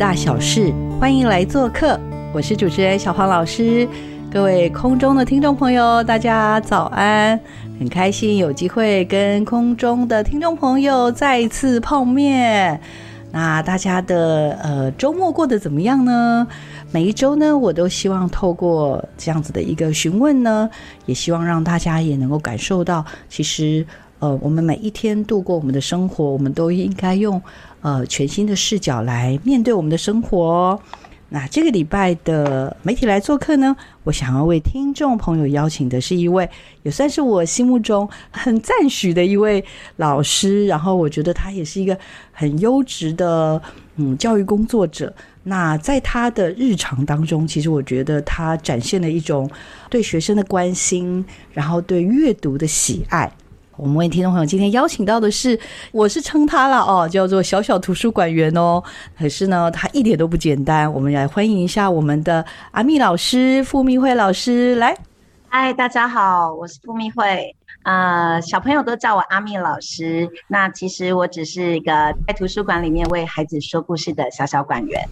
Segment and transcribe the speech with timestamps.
[0.00, 2.00] 大小事，欢迎来做客。
[2.32, 3.86] 我是主持人小黄老师，
[4.32, 7.38] 各位空中的听众朋友，大家早安！
[7.78, 12.80] 很开心有机会跟空中的听众朋友再次碰面。
[13.30, 16.46] 那大家的呃周末过得怎么样呢？
[16.90, 20.70] 每一周呢，我都希望透过这样子的一个询问呢，
[21.04, 23.86] 也希望让大家也能够感受到，其实
[24.20, 27.40] 呃，我们每一天度过我们的生活，我们都应该用
[27.80, 30.80] 呃全新的视角来面对我们的生活。
[31.32, 36.50] 那这个礼拜的媒体来做客呢，我想要为听众朋友邀请的是一位，
[36.82, 39.64] 也算是我心目中很赞许的一位
[39.98, 40.66] 老师。
[40.66, 41.96] 然后我觉得他也是一个
[42.32, 43.62] 很优质的
[43.94, 45.14] 嗯教育工作者。
[45.44, 49.48] 那在他的日常当中，其实我觉得他展现了一种
[49.88, 53.32] 对学生的关心，然后对阅读的喜爱。
[53.80, 55.58] 我们为听众朋友今天邀请到的是，
[55.90, 58.82] 我是称他了哦，叫做小小图书馆员哦。
[59.18, 60.92] 可是呢，他一点都不简单。
[60.92, 64.94] 我们来欢迎一下我们的阿密老师傅密慧老师来。
[65.48, 67.56] 嗨，大家好，我是傅密慧。
[67.84, 70.28] 呃，小朋友都叫我阿密老师。
[70.48, 75.08] 那其实我只是一个在图书馆里面为孩子说故事的小小馆员。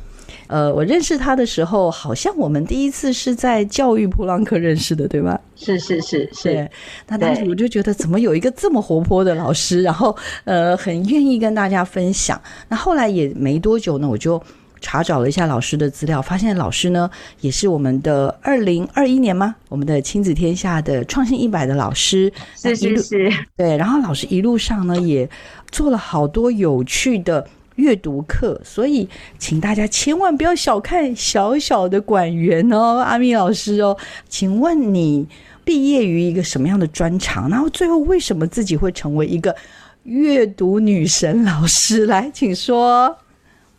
[0.48, 5.38] 呃，我认识他的时候，好像我们第一次是在教育普朗克认识的，对吧？
[5.54, 6.68] 是是是是。
[7.06, 12.40] 那当时我就觉得，怎么有一个这么活泼的老师，然后呃，很愿意跟大家分享。
[12.68, 14.42] 那后来也没多久呢，我就
[14.80, 17.10] 查找了一下老师的资料，发现老师呢
[17.40, 19.54] 也是我们的二零二一年吗？
[19.68, 22.32] 我们的亲子天下的创新一百的老师。
[22.56, 23.30] 是是是。
[23.54, 25.28] 对，然后老师一路上呢也
[25.70, 27.46] 做了好多有趣的。
[27.78, 29.08] 阅读课，所以
[29.38, 33.96] 请大家千万不要小看小小的管员哦，阿米老师哦。
[34.28, 35.26] 请问你
[35.64, 37.48] 毕业于一个什么样的专长？
[37.48, 39.54] 然后最后为什么自己会成为一个
[40.02, 42.06] 阅读女神老师？
[42.06, 43.16] 来，请说。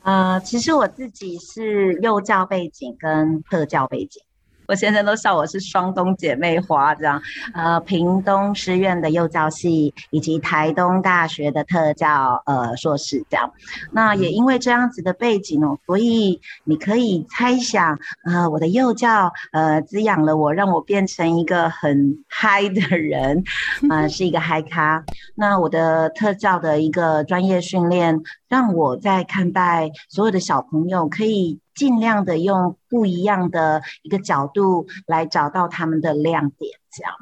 [0.03, 4.21] 呃，其实我自己是幼教背景跟特教背景。
[4.69, 7.19] 我先生都笑我是双东姐妹花这样，
[7.55, 13.51] 呃，屏东师院的幼教系以及台东大学的特教呃硕士这样，
[13.91, 23.43] 那也因为这样子的背景哦，所以你可以猜想，呃，我的幼教呃滋养了我，让我变成一个很嗨的人，
[23.89, 25.03] 呃，是一个嗨咖。
[25.33, 31.59] 那我的特教的一个专业训练，让我在看待所有的小朋友可以。
[31.79, 37.13] 尽量的用不一样的一个角度来找到他们的亮点，这样。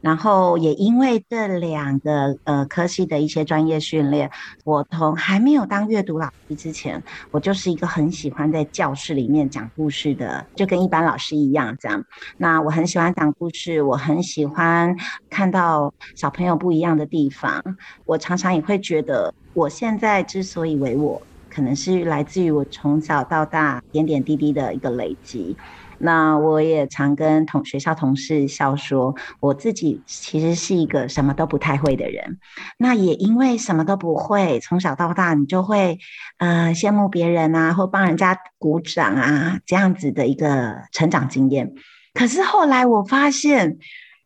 [0.00, 4.28] 然后也因为这两个呃科系的一些专业训练，
[4.64, 7.00] 我从还没有当阅读老师之前，
[7.30, 12.02] 我就是一个很喜欢在教室里面讲故事的，就跟一般老师一样这样。
[12.36, 14.96] 那我很喜欢讲故事，我很喜欢
[15.28, 17.62] 看到小朋友不一样的地方。
[18.06, 21.22] 我常常也会觉得，我现在之所以为我。
[21.50, 25.56] 可能是来自于我从小到大点点滴滴的一个累积。
[26.02, 32.38] 那我也常跟同学校同事笑说，我自己其实是一个什么都不太会的人。
[32.78, 35.98] 那也因为什么都不会，从小到大你就会
[36.38, 41.74] 呃羡慕别人啊，或帮人家鼓掌啊，这样子的一个成长经验。
[42.14, 43.76] 可是后来我发现，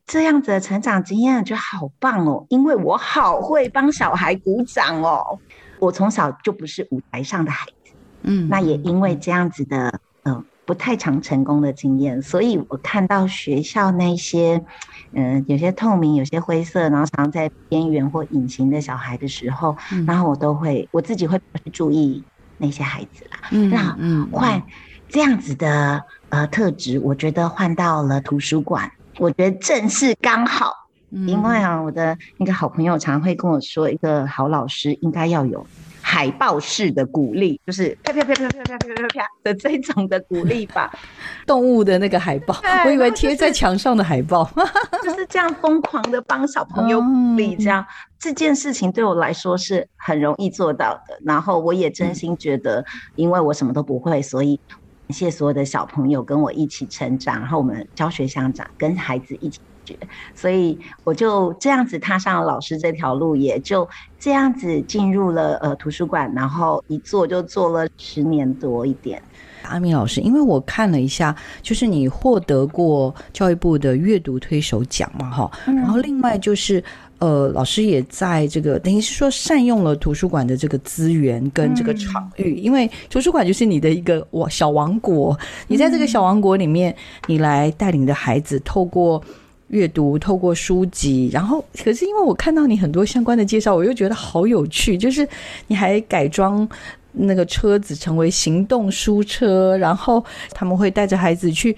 [0.07, 5.41] 这样子的成长经验就好棒哦，因为我好会帮小孩鼓掌哦。
[5.79, 7.93] 我从小就不是舞台上的孩子，
[8.23, 14.65] 嗯，那也因为这样子的，嗯，不太常成功的经验，所以我看到学校那些，
[15.13, 19.77] 嗯，有些透明，有些灰色，然后常在边缘或隐形的小孩的时候，
[20.07, 21.41] 然后我都会我自己会
[21.73, 22.25] 注意
[22.59, 23.97] 那些孩子啦，嗯，那
[24.33, 24.63] 换
[25.09, 30.84] 这样子的呃特质，我觉得换到了图书馆，我觉得正是刚好。
[31.27, 35.65] 因为啊，我的那个好朋友常会跟我说，一个好老师应该要有
[36.03, 40.93] 海报式的鼓励，就是啪啪啪啪啪啪啪啪啪的这种的鼓励吧。
[41.47, 44.45] 动物的那个海报，我以为贴在墙上的海报，
[45.05, 47.87] 就是这样疯狂的帮小朋友鼓励，这样
[48.19, 51.19] 这件事情对我来说是很容易做到的。
[51.25, 52.85] 然后我也真心觉得，
[53.15, 54.59] 因为我什么都不会，所以
[55.07, 59.61] 感谢所有的小朋友跟我一起成长，然后我们教学相长，跟孩子一起。
[59.85, 59.97] 觉，
[60.35, 63.89] 所以我就这样子踏上了老师这条路，也就
[64.19, 69.23] 这样子进入了呃图书馆，然后一做就做了十年多一点。
[69.63, 76.85] 阿米老师，因为我看了一下，就是你获得过教育部的阅读推手奖嘛，哈，然后另外就是
[77.19, 85.35] 呃，老师也在这个等于是说善用了图书馆的这个资源跟这个场域，因为图书馆就是你的一个王小王国，
[85.67, 86.95] 你在这个小王国里面，
[87.27, 89.23] 你来带领的孩子透过。
[89.69, 94.97] 阅读透过书籍，然后可是因为我看到你很多相关的介绍，我又觉得好有趣。
[94.97, 95.29] 就是
[95.67, 96.69] 你还改装
[97.13, 101.77] 那个车子成为行动书车，然后他们会带着孩子去。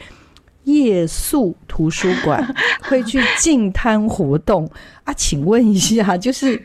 [0.67, 2.45] 夜宿图书馆
[2.83, 4.69] 会去进摊活动
[5.05, 5.13] 啊？
[5.15, 6.61] 请问一下， 就是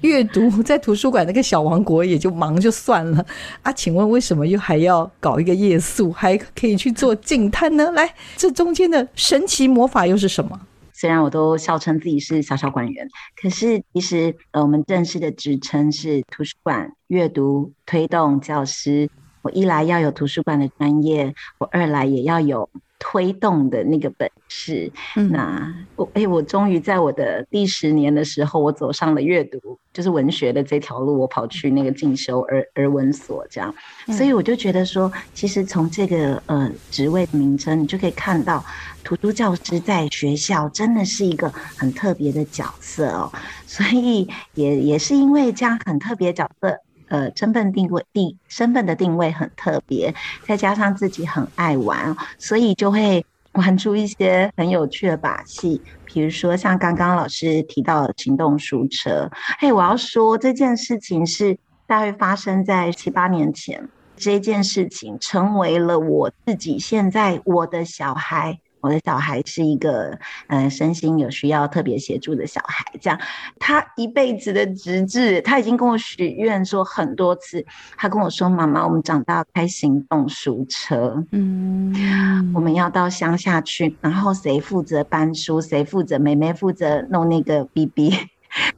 [0.00, 3.24] 阅读在图书馆那个小王国也就忙就算了
[3.62, 3.72] 啊？
[3.72, 7.90] 请问为什么又还要搞一个夜宿，还可以去做进摊呢？
[7.92, 10.60] 来，这中间的神奇魔法又是什么？
[10.94, 13.08] 虽然我都笑称自己是小小馆员，
[13.40, 19.10] 可是其实呃，我们正式的职称是图书馆阅读推动教师。
[19.42, 22.70] 我一来要有图书馆的专业，我二来也要有。
[23.04, 24.88] 推动的那个本事，
[25.30, 33.74] 那我哎，我终于在我的第十年的时候，我走上了阅读，就是文学的这条路，我跑去那个进修儿儿文所，这样，
[34.16, 38.64] 所以我就觉得说，其实从这个呃职位的名称，你就可以看到，
[39.02, 43.32] 图书教师在学校真的是一个很特别的角色哦，
[43.66, 46.78] 所以也也是因为这样很特别角色。
[47.12, 50.14] 呃，身份定位定身份的定位很特别，
[50.46, 53.22] 再加上自己很爱玩，所以就会
[53.52, 55.82] 玩出一些很有趣的把戏。
[56.06, 63.86] 比如说像刚刚老师提到的行动书车，嘿，我要说这件事情是大概发生在七八年前，
[64.16, 68.58] 这件事情成为了我自己现在我的小孩。
[68.82, 70.18] 我的小孩是一个，
[70.48, 72.84] 嗯，身心有需要特别协助的小孩。
[73.00, 73.18] 这样，
[73.58, 77.64] 他一辈子的直至，他已经跟我许愿说很多次。
[77.96, 88.12] 他跟我说：“妈妈，我们长大开行动书车，嗯，我们要到乡下去，然后谁负责搬书，谁负责，妹妹负责弄那个 BB。”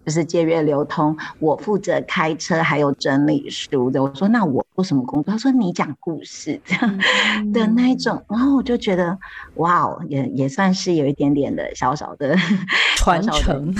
[0.05, 4.03] 就是借阅流通，我负责开车，还有整理书的。
[4.03, 5.33] 我说那我做什么工作？
[5.33, 6.99] 他说你讲故事这样
[7.53, 8.23] 的那一种。
[8.29, 9.19] 然后我就觉得
[9.55, 12.37] 哇哦，也也算是有一点点的小小的
[12.97, 13.75] 传承。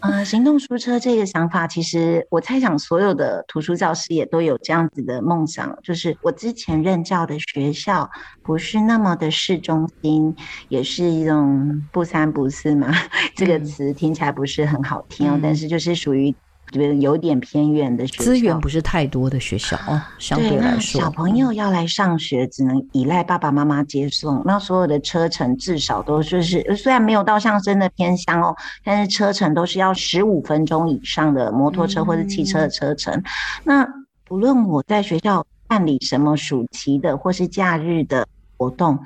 [0.00, 5.74] 嗯，行动书车这个想法，其实我猜想所有的图书教师也都有这样子的梦想。
[5.82, 8.10] 就是我之前任教的学校
[8.42, 10.34] 不是那么的市中心，
[10.68, 12.92] 也是一种不三不四嘛。
[13.34, 14.73] 这个词听起来不是很。
[14.74, 16.34] 很好听哦，但是就是属于
[16.72, 20.00] 觉得有点偏远的学校，资源不是太多的学校哦。
[20.18, 24.42] 相对来说，小朋友要来上学，只能依赖爸爸妈妈接送。
[24.44, 33.22] 那所有的车程至少都就是虽然没有到上真的偏乡哦，但是车程都是要十五分钟以上的摩托车或者汽车的车程。
[33.62, 33.86] 那
[34.24, 38.98] 不论我在学校办理什么暑期的或是假日的活动，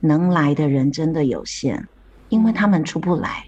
[0.00, 1.86] 能来的人真的有限，
[2.30, 3.44] 因为他们出不来。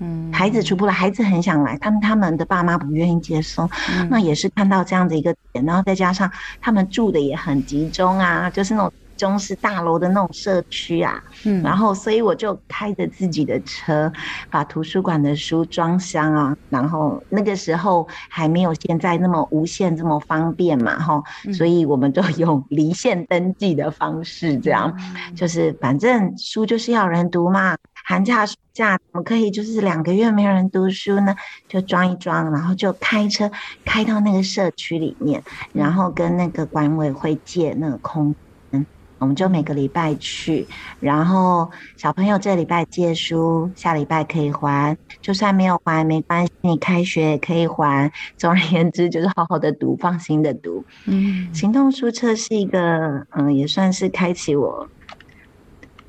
[0.00, 3.68] 嗯，孩子出不来，孩子很想来，他们他们的爸妈不愿意接送，
[4.10, 14.12] 那也是看到这样的一个点，然后再加上他们住的也很集中啊，就是那种中式大楼的那种社区啊，嗯，然后所以我就开着自己的车，
[14.50, 21.22] 把图书馆的书装箱啊，然后那个时候还没有现在那么无线这么方便嘛，哈，
[21.54, 24.94] 所以我们就用离线登记的方式，这样，
[25.34, 27.74] 就是反正书就是要人读嘛。
[28.08, 31.34] 寒假、暑假，我们可以就是两个月没有人读书呢，
[31.68, 33.50] 就装一装，然后就开车
[33.84, 38.32] 开到那个社区里面，然后跟那个管委会借那个空
[38.70, 38.86] 间，
[39.18, 40.68] 我们就每个礼拜去，
[41.00, 48.12] 然后小朋友这礼拜借书，下礼拜可以还，就算没有还没关系，你开学也可以还。
[48.36, 50.84] 总而言之，就是好好的读，放心的读。
[51.06, 54.88] 嗯，行动书册是一个，嗯，也算是开启我。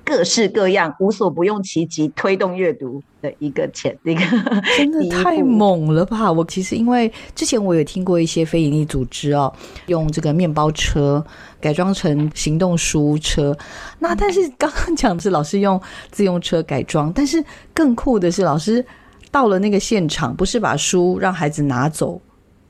[0.10, 4.22] 各式各样、无所不用其极推动阅读的一个前一个，
[4.78, 6.32] 真的太猛了吧！
[6.32, 9.54] 我其实因为之前我也听过一些非营利组织哦，
[9.88, 11.22] 用这个面包车
[11.60, 13.54] 改装成行动书车。
[14.00, 18.84] 那但是刚刚讲的是老师用自用车改装，但是更酷的是老师
[19.30, 22.22] 到了那个现场，不是把书让孩子拿走。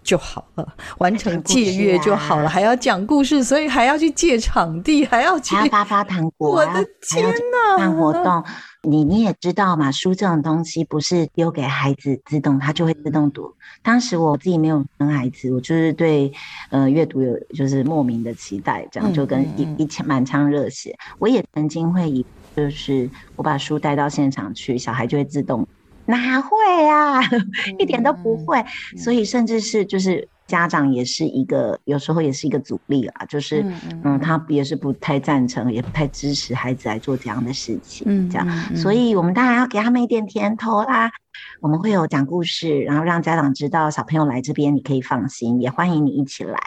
[0.08, 0.66] 就好了，
[1.00, 7.78] 完成借阅就好了，还要讲故事，所以还要去借场地，还要去发发糖果，我的天哪！
[7.78, 8.42] 办活动，
[8.84, 13.54] 你你也知道嘛，书这种东西不是丢给孩子自动，他就会自动读。
[13.84, 16.32] 当时我自己没有生孩子，我就是对
[16.70, 20.98] 呃阅读有就是莫名的期待，这样就跟一一满腔热血。
[21.20, 25.68] 我也曾经会以就是我把书带到现场去，小孩就会自动，
[26.08, 26.50] 哪会
[26.90, 27.22] 啊，
[27.78, 28.64] 一点都不会。
[28.98, 33.64] 所以甚至是就是家长也是一个，有时候也是一个阻力啊，就是
[34.04, 38.76] 嗯，他也是不太赞成，也不太支持孩子来做这样的事情，这样。
[38.76, 41.12] 所以我们当然要给他们一点甜头啦。
[41.60, 46.60] 我们会有讲故事，然后让家长知道小朋友来这边你可以放心，也欢迎你一起来。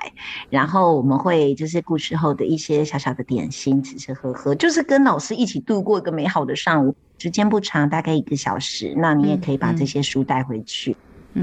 [0.49, 8.93] 然后我们会就是故事后的一些小小的点心，吃吃喝喝，就是跟老师一起度过一个美好的上午，时间不长，大概一个小时。
[8.97, 10.97] 那你也可以把这些书带回去。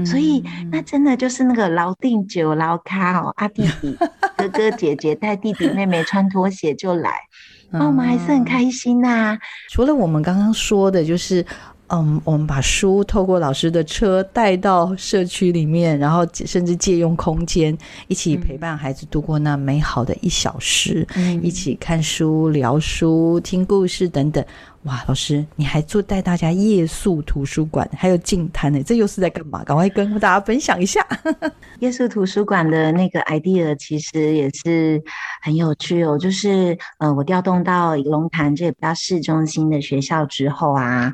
[0.04, 3.96] 所以那真的就是那个老定酒老卡哦，阿弟弟
[4.36, 7.14] 哥哥姐姐带弟弟妹妹穿拖鞋就来，
[7.72, 9.38] 那我们还是很开心呐。
[9.70, 11.44] 除了我们刚刚说的，就是。
[11.90, 17.76] 嗯，我们把书透过老师的车带到社区里面，然后甚至借用空间，
[18.08, 21.06] 一起陪伴孩子度过那美好的一小时，
[21.42, 24.44] 一起看书、聊书、听故事等等。
[24.84, 29.64] 哇，老师，你还做带大家夜宿图书馆，还有静谈呢，这又是在干嘛？
[29.64, 31.04] 赶快跟大家分享一下。
[31.80, 35.02] 夜宿图书馆的那个 idea 其实也是
[35.42, 41.12] 很有趣哦，就是呃，我调动到龙潭这个比较市中心的学校之后啊。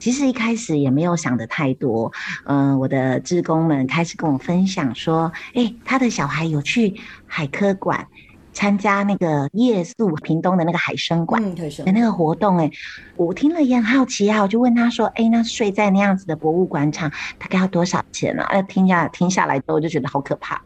[0.00, 2.10] 其实一开始也没有想的太多，
[2.46, 6.94] 嗯，我的职工们开始跟我分享说，哎，他的小孩有去
[7.26, 8.08] 海科馆。
[8.52, 12.70] 参加那个夜宿屏东的那个海参馆的那个活动，哎，
[13.16, 20.60] 我听了也很好奇啊，我就问他说：“哎，那睡在那样子的博物馆场大概要多少钱呢？”哎，听下听下来之后我就觉得好可怕。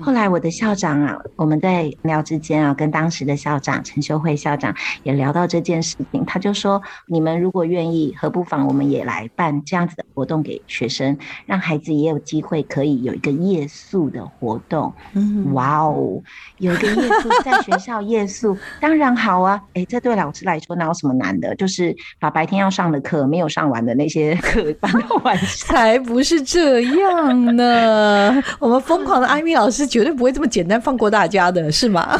[0.00, 11.16] 后来我的校长啊，我们在聊之间啊，跟当时的校长陈秀慧校长也聊到这件事情，他就说：“你们如果愿意，何不妨我们也来办这样子的活动给学生，
[11.46, 16.22] 让孩子也有机会可以有一个夜宿的活动。”嗯，哇哦，
[16.58, 17.29] 有一个夜宿。
[17.44, 21.54] 在学校夜宿当然好啊，哎，这对老师来说哪有什么难的？
[21.56, 28.42] 就是把白天要上的课没有上完的那些课 搬到晚上，才不是这样呢。
[28.58, 32.18] 我们疯狂的 艾米老师绝对不会这么简单放过大家的，是吗？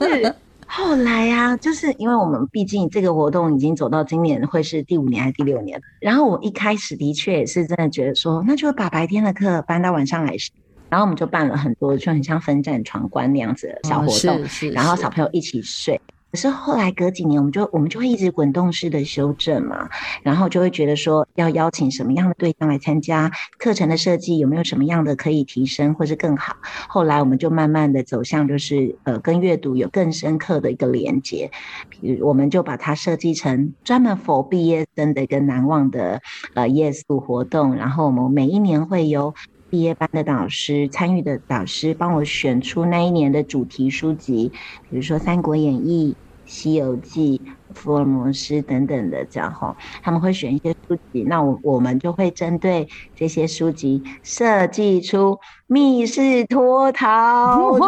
[0.00, 0.34] 是。
[0.72, 10.54] 后来呀，就是因为我们毕竟这个活动已经走到今年会是第五年还是第六年，然后我一开始的确也是真的觉得说，那就把白天的课搬到晚上来上。
[10.90, 14.40] 然后我们就办了很多，就很像分站闯关那样子的小活动，
[14.72, 16.00] 然后小朋友一起睡。
[16.32, 19.88] 可是后来隔几年，我们就我们就会一直滚动式的修正嘛，
[20.22, 23.28] 然后就会觉得说要邀请什么样的对象来参加
[23.58, 26.54] 课程的设计，有没有什么样的可以提升或是更好？
[26.86, 31.50] 后来我们就慢慢的走向就是呃跟阅读有更深刻的一个连接，
[31.88, 36.22] 比如我们就把它设计成专门 for 毕业生的一个难忘的
[36.54, 39.34] 呃夜宿活动，然后我们每一年会有。
[39.70, 44.50] 毕业班的导师参与的导师帮我选出那一年的主题书籍，
[44.90, 46.16] 比如说《三国演义》
[46.52, 47.40] 《西游记》
[47.72, 57.78] 《福尔摩斯》等等的，这样哈，他们会选一些书籍，那我我们就会针对这些书籍设计出密室脱逃。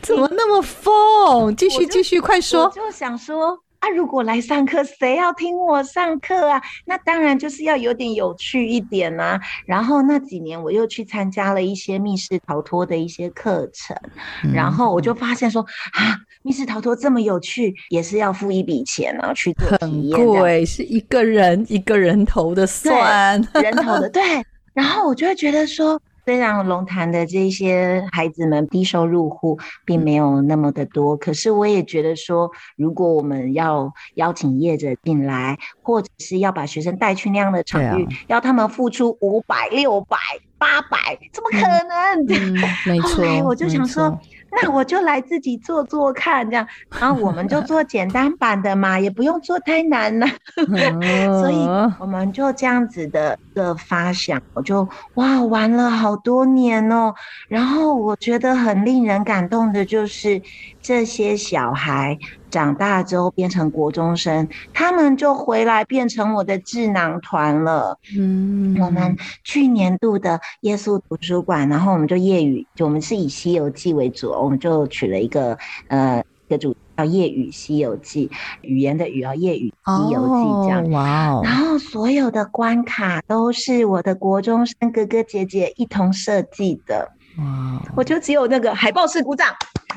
[0.00, 1.54] 怎么那么疯？
[1.54, 2.64] 继续继续，快说！
[2.64, 3.60] 我就想说。
[3.82, 6.62] 啊，如果来上课，谁要听我上课啊？
[6.84, 9.40] 那当然就是要有点有趣一点啊。
[9.66, 13.96] 然后那几年我又去参加了一些密室逃脱的一些课程，
[14.54, 15.60] 然后我就发现说
[15.94, 20.26] 啊，密室逃脱这么有趣，也是要付一笔钱啊，去做体验。
[20.26, 24.22] 贵，是一个人一个人头的算，人头的对。
[24.72, 26.00] 然后我就会觉得说。
[26.24, 40.16] 虽然龙潭的这些孩子们低收入户并没有那么的多，可是我也觉得说，如果我们要邀请业者进来，或者是要把学生带去那样的场域，要他们付出五百、六百、
[40.58, 42.26] 八百，怎么可能？
[42.30, 44.18] 嗯没错，我就想说。
[44.62, 46.66] 那我就来自己做做看，这样，
[46.98, 50.26] 然后我们就做简单版的嘛，也不用做太难了，
[51.40, 51.66] 所以
[51.98, 57.14] 我们就这样子的的发想，我就哇玩了好多年哦，
[57.48, 60.40] 然后我觉得很令人感动的就是
[60.82, 62.18] 这些小孩。
[62.50, 67.98] 长大之后变成国中生，他们就回来变成我的智囊团了。
[68.14, 75.56] 嗯，我们去年度的耶稣图书馆，然后我们就业余，就我们是以《西游记》为主，我们就取了一个
[75.88, 80.90] 呃一个主叫“夜语西游记”，语言的语啊，“夜语西游记”这样。
[80.90, 81.40] 哇哦！
[81.42, 87.10] 然后所有的关卡都是我的国中生哥哥姐姐一同设计的。
[87.38, 87.80] 哇！
[87.96, 89.48] 我就只有那个海报式鼓掌。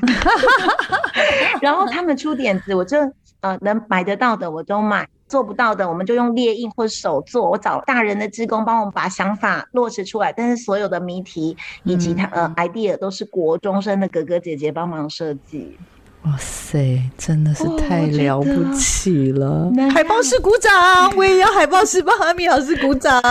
[1.62, 2.98] 然后他们出点子，我就
[3.42, 7.50] 呃能买得到的我都买，做不到的我们就用列印或手做。
[7.50, 15.78] 我找大人的职工帮我们把想法落实出来，但是所有的谜题以及他呃 idea 都是国中生的哥哥姐姐帮忙设计。
[16.26, 19.70] 哇塞，真的是太了不起了！
[19.76, 20.72] 能海报师鼓掌，
[21.16, 23.22] 我也要海报师帮阿米老师鼓掌。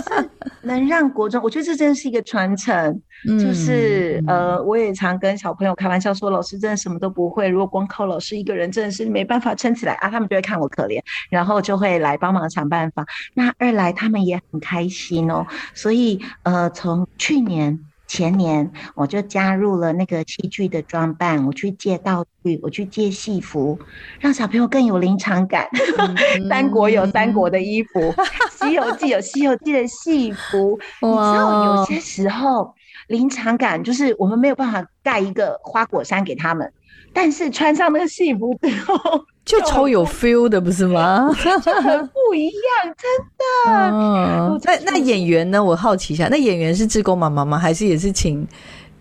[0.62, 3.02] 能让国中，我觉得这真的是一个传承。
[3.38, 10.08] 就是呃，我也常跟小朋友开玩笑说，老师真的什么都不会，如果光靠老师一个人，真的是没办法撑起来啊。
[10.08, 13.04] 他们就会看我可怜，然后就会来帮忙想办法。
[13.34, 17.78] 那二来他们也很开心哦，所以呃，从去年。
[18.08, 23.78] 前年我就加入了那个戏剧的装扮，我去借道具，我去借戏服，
[24.18, 25.68] 让小朋友更有临场感。
[26.48, 28.14] 三国有三国的衣服，
[28.58, 30.78] 西游记有西游记的戏服。
[31.02, 32.74] 你知道有些时候
[33.06, 36.72] 临场感就是我们没有办法盖一个花果山给他们，
[37.12, 39.24] 但是穿上那个戏服之后。
[39.48, 41.26] 就超有 feel 的，不是吗？
[41.42, 44.60] 就很不一样，真的。
[44.62, 45.64] 那那演员呢？
[45.64, 47.58] 我好奇一下，那演员是志工妈妈吗？
[47.58, 48.46] 还是也是请？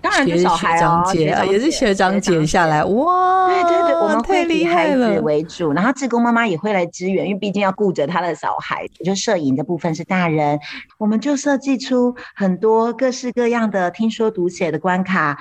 [0.10, 2.84] 当然是学长姐啊，也是学长姐下来。
[2.86, 8.88] 哇，对对对，我们会以孩子为主，然后志工妈妈也会来支援，因为毕竟要顾着他的小孩。
[9.04, 10.58] 就摄影的部分是大人，
[10.98, 15.38] 我们就设计出很多各式各样的听说读写的关卡。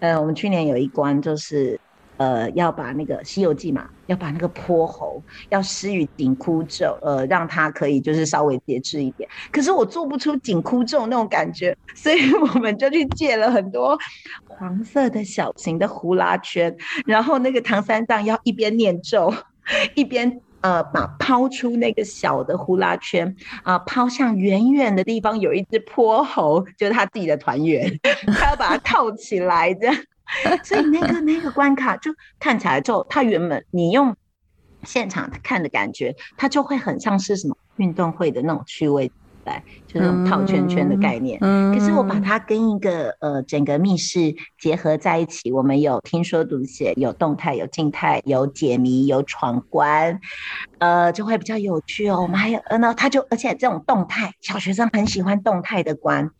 [0.00, 1.78] 呃，我们去年有一关就是。
[2.18, 9.28] 呃，要把那个《西游记》嘛，要把那个泼猴要施予紧箍咒，呃，让他可以就是稍微节制一点。
[9.52, 13.96] 可是我做不出紧箍咒那种感觉，所以我们就去借了很多
[14.48, 19.32] 黄色的小型的呼啦圈，然后那个唐三藏要一边念咒，
[19.94, 23.32] 一边呃把抛出那个小的呼啦圈
[23.62, 27.88] 啊，抛向远远的地方有一只泼猴，就是他自己的团员，
[28.34, 29.96] 他要把它套起来这样。
[30.62, 34.14] 所以那个那个关卡就看起来就，它原本你用
[34.84, 39.10] 现场看的感觉，它就会很像是什么运动会的那种趣味
[39.44, 41.38] 来，就那种套圈圈的概念。
[41.40, 41.72] 嗯。
[41.72, 50.20] 可是我把它跟一个呃整个密室结合在一起，我们有听说读写，有动态，有静态，有解谜，有闯关，
[50.78, 52.20] 呃，就会比较有趣哦。
[52.20, 56.30] 我们还有呃，那它就而且这种动态，小学生很喜欢动态的关。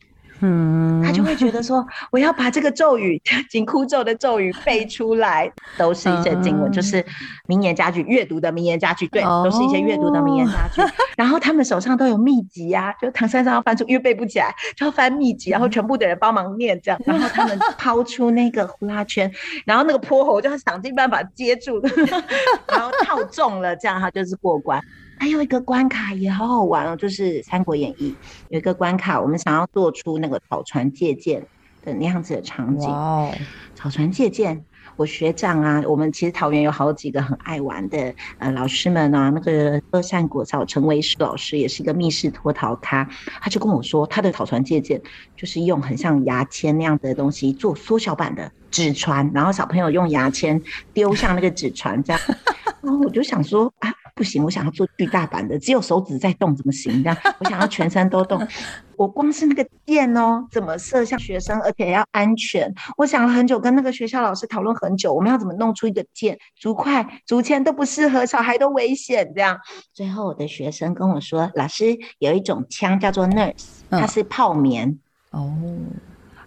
[0.40, 3.20] 嗯，他就会觉得说，我要把这个咒语
[3.51, 7.05] 紧箍咒的咒语背 出来，都是一些经文，就是
[7.46, 10.83] 名言佳句，阅读的名言佳句，对，都是一些阅读的名言佳句。
[11.16, 19.31] 然后他们手上都有秘籍啊，就唐三藏要翻出，因为背不起来，就要翻秘籍，然后全部的人帮忙念这样，然后他们抛出那个呼啦圈，
[19.64, 21.81] 然后那个泼猴就要想尽办法接住，
[22.68, 24.81] 然后套中了，这样他就是过关。
[25.18, 28.11] 还有一个关卡也好好玩哦，就是《三国演义》
[28.48, 31.44] 有一个关卡，我们想要做出那个草船借箭
[31.85, 32.88] 的那样子的场景。
[32.88, 33.33] 哦，
[33.74, 34.64] 草船借箭，
[34.96, 43.09] 我学长啊，我们其实桃园有好几个很爱玩的呃老师们啊，那个乐善国小陈维师老师也是一个密室脱逃咖，
[43.40, 45.00] 他就跟我说，他的草船借箭
[45.37, 50.61] 就是用很像牙签那样的东西做缩小版的纸船，然后小朋友用牙签
[50.92, 52.22] 丢向那个纸船，这样。
[52.81, 53.92] 然后我就想说啊。
[54.14, 57.04] 不行，我想要做巨大版的，只有手指在动，怎么行？
[57.04, 58.44] 这样我想要全身都动。
[58.98, 62.68] 我光是那个箭哦，怎么射向学生，而且要安全？
[62.96, 69.33] 我想了很久，跟那个学校老师讨论很久，我们要怎么弄出一个箭，竹筷、竹签都不适合，小孩都危险。
[69.37, 69.57] 这样，
[69.94, 74.98] 最后我的学生跟我说，老师有一种枪叫做 nurse，它是泡棉
[75.31, 75.54] 哦。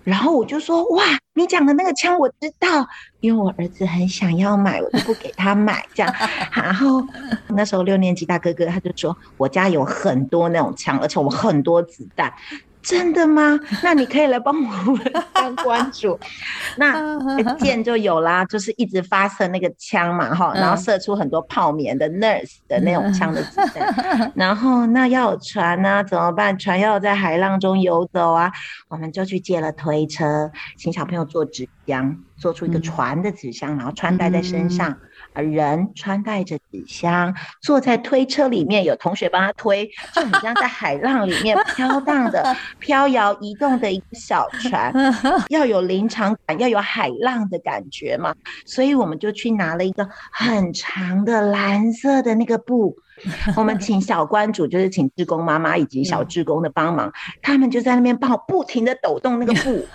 [0.04, 2.88] 然后我就说哇，你讲的那个枪我知道，
[3.20, 6.14] 因为我儿子很想要买，我就不给他买这样。
[6.54, 7.04] 然后
[7.50, 12.34] 那时候六年级大哥哥他就说，我家有很多那种枪，而且我们很多子弹。
[12.82, 13.60] 真的吗？
[13.84, 16.20] 那你可以来帮我们当关主，
[16.78, 17.18] 那
[17.60, 26.58] 箭就有啦，就是一直发射那个枪嘛，哈，然后射出很多泡棉的 nurse 的那种枪的子弹，然后那要有船呢，怎么办？
[26.58, 28.52] 船要在海浪中游走啊，
[28.90, 34.98] 我们就去借了推车，请小朋友做纸箱，做出一个船的纸箱，然后穿戴在身上。
[35.36, 44.94] 人穿戴着纸箱，坐在推车里面，有同学帮他推，就很像在海浪里面飘荡的、 飘摇移动的一个小船，
[45.50, 48.36] 要有临场感，要有海浪的感觉嘛。
[48.66, 52.96] 所以我们就去拿了一个很长的蓝色的那个布。
[53.56, 57.12] 我们请小关主，就是请志工妈妈以及小志工的帮忙，
[57.44, 59.86] 他们就在那边帮我不停的抖动那个布，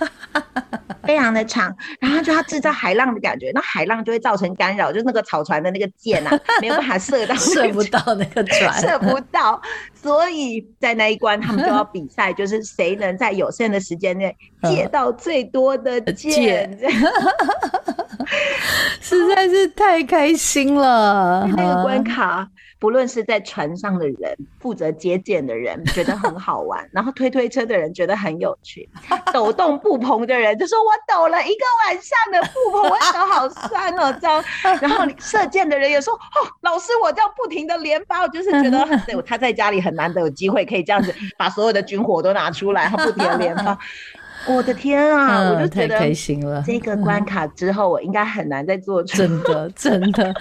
[1.07, 9.61] 非常的长，然后就要制造海浪的感觉，那海浪就会造成干扰，就是那个草船的那个箭啊，没有办法射到， 射不到那个船，射不到，
[9.95, 14.35] 所以在那一关他们就要比赛，就是谁能在有限的时间内
[14.69, 16.79] 借到最多的箭，
[19.01, 22.49] 实在是太开心了，那个关卡。
[22.79, 28.87] 不论是在船上的人、负责接舰的人，觉得很好玩；然后推推车的人觉得很有趣；
[29.33, 34.45] 抖动布棚的人就说：“我抖了一个晚上的布棚，我手好酸哦。”这样，
[34.81, 43.77] 然后射箭的人也说：“哦，老师，我这样不停的连发，我就是觉得对他在家里很难得有机会可以这样子把所有的军火都拿出来，他不停的连发。”
[44.49, 45.51] 我的天啊！
[45.51, 46.63] 我就觉得太开心了。
[46.67, 49.17] 这个关卡之后，我应该很难再做出。
[49.19, 50.35] 真的，真的，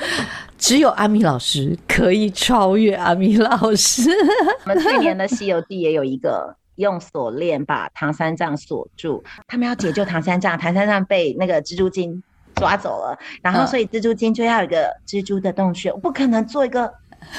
[0.58, 4.10] 只有阿米老师可以超越阿米老师。
[4.66, 12.22] 我们去年的《西游记》也有一个用锁链把唐三藏锁住，他们要解救唐三藏，唐三藏被那个蜘蛛精
[12.56, 16.94] 抓走了，然后所以蜘蛛精就要有一个蜘蛛的洞穴，我不可能做一个。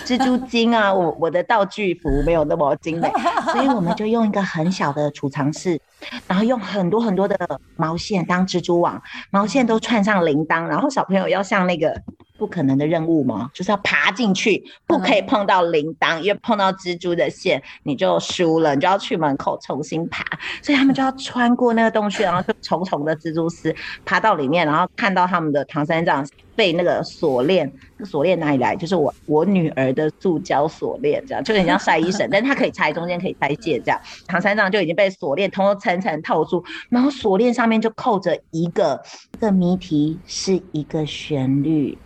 [0.05, 3.09] 蜘蛛精啊，我我的道具服没有那么精美，
[3.53, 5.81] 所以我们就用一个很小的储藏室，
[6.27, 7.37] 然后用很多很多的
[7.77, 12.01] 毛线当蜘蛛网，毛线都串上铃铛，然后小朋友要像那个
[12.39, 20.25] 不可能的任务嘛，就是要爬进去，不可以碰到铃铛，因为碰到蜘蛛的线你就输了，你就要去门口重新爬，
[20.63, 26.27] 所以他们就要穿过那个洞穴，然后就重重的蜘蛛丝爬到里面，然后看到他们的唐三藏。
[26.57, 27.71] 被那个锁链，
[28.03, 28.75] 锁链哪里来？
[28.75, 35.79] 就是我我女儿的塑胶锁链，这样就很像晒衣绳，但是它可以拆，中间可以拆卸，这样唐三藏就已经被锁链通通
[36.23, 39.03] 套住，然后锁链上面就扣着一个
[39.35, 41.97] 一个谜题，是一个旋律，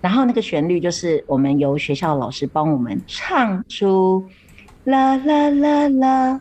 [0.00, 4.24] 然后那个旋律就是我们由学校老师帮我们唱出
[4.84, 6.40] 啦啦啦啦。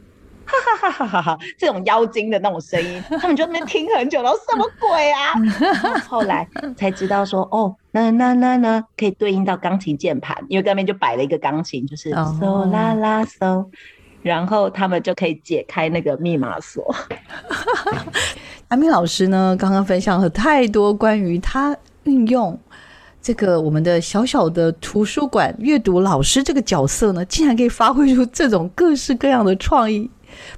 [0.50, 1.22] 哈哈哈哈哈！
[1.22, 6.00] 哈这种妖精的那种声音，他们就那边听很久，然后什么鬼啊？
[6.08, 13.66] 后来才知道说，哦，那那那那可以对应到钢琴键盘，因为那边就摆了一个钢琴，就是嗦啦啦嗦，
[14.22, 16.94] 然后他们就可以解开那个密码锁。
[18.70, 22.60] 阿明老师呢，刚刚分享了太多关于他运用
[23.22, 30.10] 这个我们的小小的图书馆阅读老师这个角色呢，竟然可以发挥出这种各式各样的创意。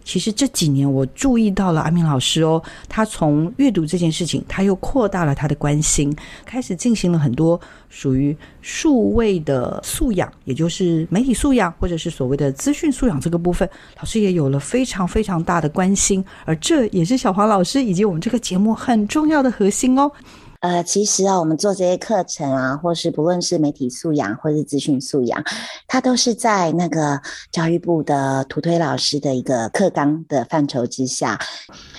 [0.03, 6.15] 其实这几年我注意到了阿明老师哦，他从阅读这件事情，他又扩大了他的关心，
[6.45, 20.11] 开始进行了很多属于数位的素养，也就是媒体素养或者是所谓的资讯素养这个部分，老师也有了非常非常大的关心，而这也是小黄老师以及我们这个节目很重要的核心哦。
[20.59, 25.41] 呃，其实啊，我们做这些课程啊，或是不论是媒体素养或是资讯素养，
[25.87, 31.39] 它都是在那个教育部的图推老师的一个课纲的范畴之下。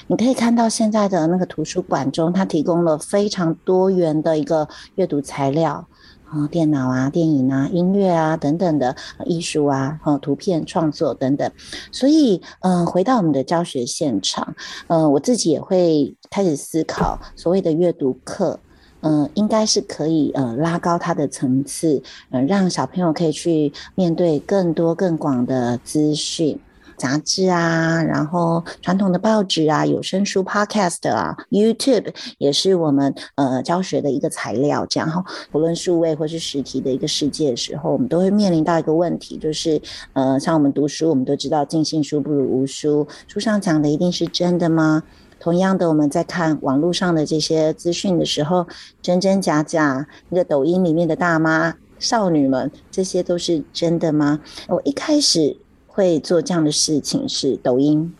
[0.08, 5.86] 你可以看到现在的那个图书馆中，它提供了非常多元的一个阅读材料。
[6.30, 8.94] 啊，电脑啊，电影啊，音乐啊，等等的
[9.26, 11.50] 艺术啊，和图片创作等等。
[11.90, 14.54] 所以，嗯，回到我们的教学现场，
[14.86, 18.60] 嗯，我自己也会开始思考，所谓的阅读课，
[19.00, 26.58] 嗯，应该是可以呃拉高它的层次，嗯，让小朋友可以去面对更多更广的资讯。
[27.00, 34.84] 杂志啊，然后传统的报纸啊，有声书、Podcast 啊，YouTube 也是我们呃教学的一个材料。
[34.84, 39.80] 这样，哈不论数位或是实体的一个世界的时候，我们都会面临到一个问题，就是
[40.12, 45.02] 呃，像我们读书，我们都知道尽信书不如无书，书上讲的一定是真的吗？
[45.38, 48.66] 同样的，我们在看网络上的这些资讯的时候，
[49.00, 54.38] 真真假假，那个抖音里面的大妈、少女们，这些都是真的吗？
[54.68, 55.56] 我一开始。
[56.00, 58.10] 会做这样的事情是抖音，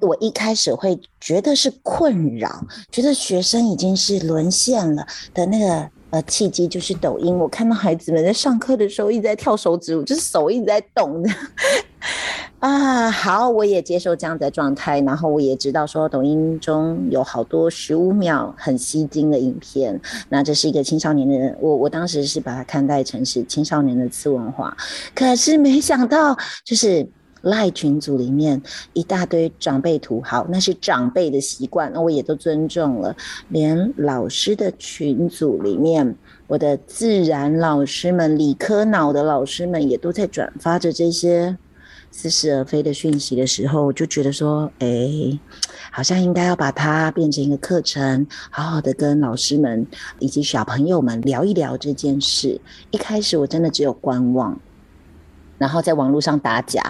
[0.00, 7.34] 我一开始会觉得是困扰，觉得学生已经是沦陷了的那个呃契机就是抖音。
[7.38, 11.30] 我看到孩子们在上课的时候一直在跳手指舞，就是手一直在动的
[12.60, 13.10] 啊。
[13.10, 24.76] 好，我也接受这样的状态，然后我也知道说抖音中有好多十五秒很吸睛的影片，那这是一个青少年的，我我当时是把它看待成是青少年的次文化，
[25.14, 27.08] 可是没想到就是。
[27.42, 28.60] 赖群组里面
[28.92, 33.14] 一大堆长辈图，好，那是长辈的习惯，那我也都尊重了。
[33.48, 41.56] 连老师的群组里面，我的自然老师们、理科脑的老师们也都在转发着这些
[42.10, 45.38] 似是而非的讯息的时候，我就觉得说，哎，
[45.90, 49.86] 好像应该要把它变成一个课程，好好的跟老师们
[50.18, 52.60] 以及小朋友们聊一聊这件事。
[52.90, 54.60] 一开始我真的只有观望。
[55.62, 56.82] 然后在网络上打假，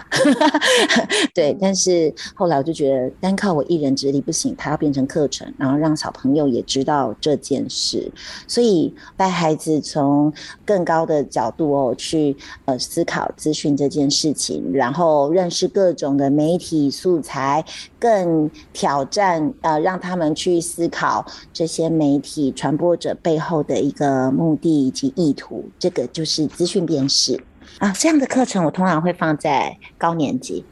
[1.35, 8.11] 对，但是后来我就觉得单靠我一人之力不行，它要变成课程，然后让小朋友也知道这件事，
[8.48, 10.32] 所以带孩子从
[10.64, 17.62] 更高的角度哦去呃思考资讯这件事情，然后认识各种的媒体素材，
[17.98, 27.38] 更挑战呃让他们去思考这些媒体传播者背后的一个目的以及意图，这个就是资讯辨识。
[27.78, 30.64] 啊，这样的课程我通常会放在高年级。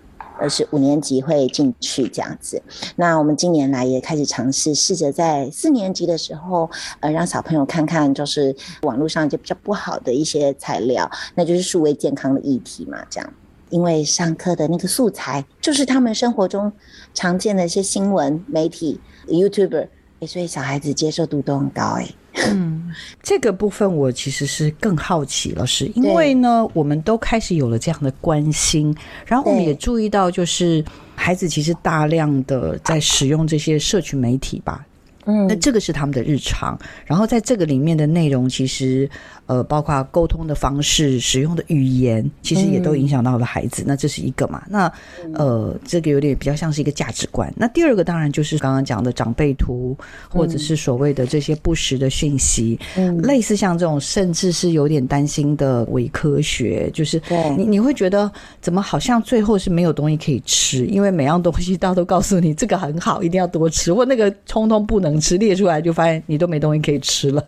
[0.42, 2.62] 而是五年级会进去这样子。
[2.96, 13.04] 那我们今年来也开始尝试，试着在四年级的时候，呃，让小朋友看看，就是网络上就比较不好的一些材料，那就是数位健康的议题嘛。
[13.10, 13.32] 这样，
[13.68, 16.72] 因为上课的那个素材就是他们生活中
[17.12, 19.88] 常见的一些新闻媒体、YouTuber，
[20.26, 22.08] 所以小孩子接受度都很高哎。
[22.34, 28.94] 嗯，这个部分我其实是更好奇了，是因为呢，我们都开始有了这样的关心，
[29.26, 30.84] 然后我们也注意到，就是
[31.16, 34.86] 孩子其实大量的在使用这些社群媒体吧，
[35.30, 39.08] 嗯，那这个是他们的日常，然后在这个里面的内容其实。
[39.46, 43.82] 呃，包括沟通的方式、使用的语言，其实也都影响到了孩子。
[43.84, 44.62] 那这是一个嘛？
[44.70, 44.92] 那
[45.34, 47.52] 呃，这个有点比较像是一个价值观。
[47.56, 49.96] 那第二个当然就是刚刚讲的长辈图，
[50.28, 52.78] 或者是所谓的这些不实的讯息，
[53.24, 57.20] 类似像这种，甚至是有点担心的伪科学，就是
[57.56, 67.44] 你你会觉得怎么好像最后是没有东西可以吃，因为每样东西他都告诉你这个很好，一定要多吃，或那个通通不能吃，列出来就发现你都没东西可以吃了。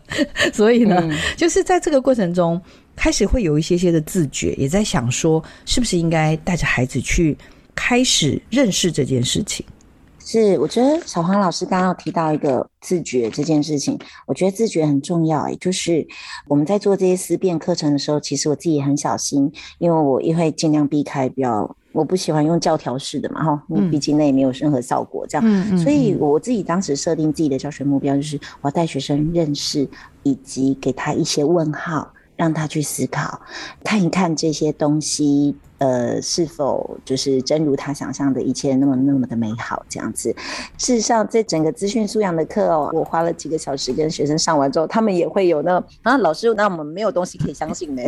[0.52, 1.92] 所以呢，就是在这。
[1.92, 2.58] 这个过程中，
[2.96, 7.36] 开始会有一些些的自觉，也在想说，是不是应该带着孩子去
[7.74, 9.62] 开始认识这件事情？
[10.24, 15.40] 是，我觉得小黄老师刚刚提到一个自觉这件事情，我觉得自觉很重要。
[15.40, 16.06] 哎，就是
[16.48, 25.26] 我们在做这些思辨课程的时候，其实我自己也很小心，因为我也会尽量避开，比较我不喜欢用教条式的嘛，哈，毕竟那也没有任何效果。
[25.26, 29.88] 这样，所以我自己当时设定自己的教学目标，就是我要带学生认识。
[30.24, 33.40] 以及给他一些问号，让他去思考，
[33.82, 39.84] 看一看这些东西，呃，是否就是真如他想象的一切那么那么的美好？
[39.88, 40.32] 这样子。
[40.78, 48.02] 事实上，在整个资讯素养的课哦，我花了几个小时跟学生上完之后，他们也会有那啊，老师，那我们没有东西可以相信呢？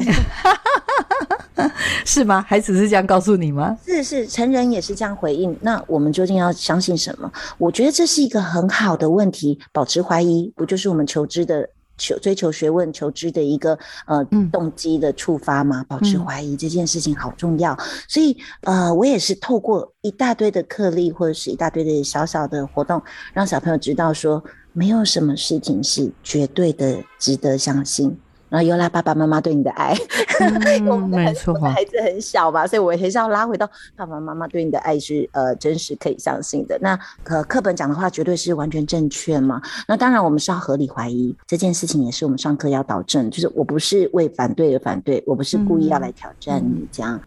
[2.04, 2.44] 是吗？
[2.46, 3.76] 孩子是这样告诉你吗？
[3.84, 5.56] 是是，成人也是这样回应。
[5.60, 7.30] 那我们究竟要相信什么？
[7.58, 9.58] 我觉得这是一个很好的问题。
[9.72, 11.68] 保持怀疑，不就是我们求知的？
[11.96, 17.78] 求追求学问、求知的一个呃动机的触发嘛，保持怀疑这件事情好重要。
[18.08, 23.00] 所以呃，我也是透过一大堆的课例或者是一大堆的小小的活动，
[23.32, 28.18] 让小朋友知道说，没有什么事情是绝对的值得相信。
[28.54, 29.92] 然后又拉爸爸妈妈对你的爱，
[30.38, 36.78] 嗯、我们的，孩子很小嘛，所以我还是要拉回到爸爸妈妈对你的爱是呃真实可以相信的。
[36.80, 39.60] 那呃课本讲的话绝对是完全正确嘛？
[39.88, 47.16] 那当然我们是要合理怀疑这件事情，也是我们上课要导正，就是我不是为反对而反对，我不是故意要来挑战你这样。
[47.16, 47.20] 嗯，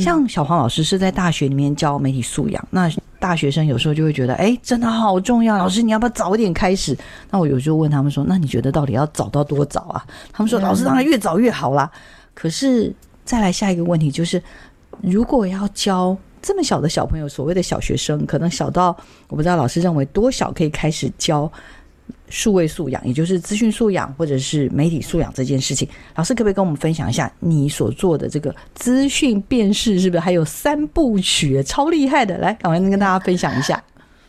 [0.00, 2.90] 像小黄老师是在大学里面教媒体素养，那。
[3.20, 5.58] 大学生有时候就会觉得，哎，真的好重要。
[5.58, 6.96] 老师，你要不要早一点开始？
[7.30, 10.02] 那我有时候问他们说，那你觉得到底要早到多早啊？
[10.32, 11.90] 他们说，老师当然越早越好啦。
[12.32, 12.90] 可是
[13.22, 14.42] 再来下一个问题就是，
[15.02, 18.96] 如果要教这么小的小朋友，所谓的小学生，可能小到
[19.28, 21.52] 我不知道老师认为多小可以开始教。
[22.30, 32.38] 数位素养，也就是资讯素养或者是媒体素养这件事情，老师可不可以跟我们分享一下你所做的这个资讯辨识，是不是还有三部曲，超厉害的？
[32.38, 33.82] 来，赶快跟大家分享一下。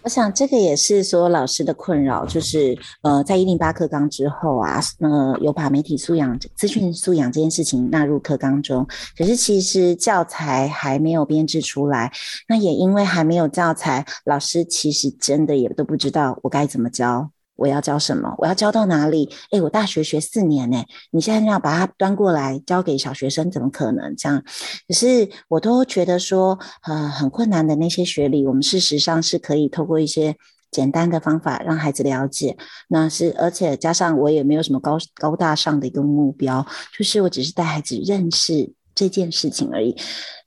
[0.04, 8.84] 我想这个也是所有老师的困扰，就是呃，在一零八课纲之后啊，呃，有把媒体素养、资讯素养这件事情纳入课纲中，
[9.16, 12.12] 可是其实教材还没有编制出来，
[12.48, 17.30] 那也因为还没有教材，老师其实真的也都不知道我该怎么教。
[17.62, 18.34] 我要教什么？
[18.40, 19.30] 我要教到哪里？
[19.52, 24.44] 诶，我大学学四年呢，你现在要把它端过来教给小学生，怎么可能这样？
[24.88, 30.36] 可是我都觉得说，呃，很困难的那些学理，我们事实上是可以透过一些
[30.72, 32.58] 简单的方法让孩子了解。
[32.88, 36.66] 那是，而且加上我也没有什么高高大上的一个目标，
[36.98, 39.96] 就是我只是带孩子认识这件事情而已。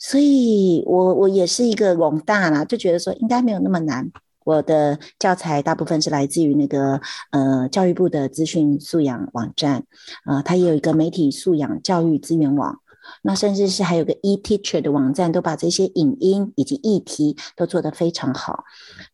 [0.00, 4.10] 所以我我也是一个笼大啦，就觉得说应该没有那么难。
[4.44, 9.84] 我的教材大部分是来自于那个呃教育部的资讯素养网站，
[10.24, 12.80] 啊，它也有一个媒体素养教育资源网，
[13.22, 18.64] 那甚至是还有个 eTeacher 的网站，都把这些影音以及议题都做得非常好。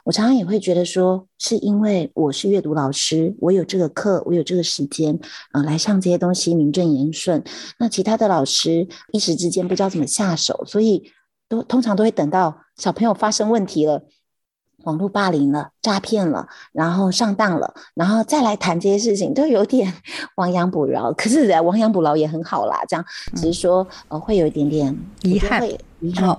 [0.05, 5.19] 我常常也会觉得说，是因为我是阅读老师，我有这个课，我有这个时间，
[5.53, 7.43] 啊，来上这些东西名正言顺。
[7.79, 11.13] 那其他的老师一时之间不知道怎么下手，所以
[11.49, 14.05] 都通常都会等到小朋友发生问题了。
[14.85, 19.93] 网络霸凌了、诈骗了，然后上当了，然后再来谈这些事情，都有点
[20.37, 21.13] 亡羊补牢。
[21.13, 25.63] 可是亡羊补牢也很好啦，这样只是说呃会有一点点遗憾，
[26.01, 26.37] 遗憾。